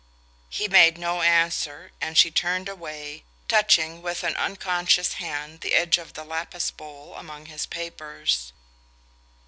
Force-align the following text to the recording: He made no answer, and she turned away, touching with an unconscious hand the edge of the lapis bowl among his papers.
He 0.49 0.67
made 0.67 0.97
no 0.97 1.21
answer, 1.21 1.91
and 2.01 2.17
she 2.17 2.31
turned 2.31 2.67
away, 2.67 3.23
touching 3.47 4.01
with 4.01 4.23
an 4.23 4.35
unconscious 4.35 5.13
hand 5.13 5.61
the 5.61 5.75
edge 5.75 5.99
of 5.99 6.13
the 6.13 6.23
lapis 6.25 6.71
bowl 6.71 7.13
among 7.13 7.45
his 7.45 7.67
papers. 7.67 8.51